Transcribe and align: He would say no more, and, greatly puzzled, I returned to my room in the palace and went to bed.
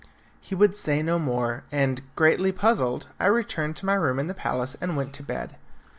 He 0.39 0.55
would 0.55 0.75
say 0.75 1.03
no 1.03 1.19
more, 1.19 1.63
and, 1.71 2.01
greatly 2.15 2.51
puzzled, 2.51 3.05
I 3.19 3.27
returned 3.27 3.75
to 3.75 3.85
my 3.85 3.93
room 3.93 4.17
in 4.17 4.25
the 4.25 4.33
palace 4.33 4.75
and 4.81 4.97
went 4.97 5.13
to 5.13 5.21
bed. 5.23 5.57